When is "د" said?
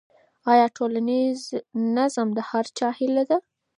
2.37-2.39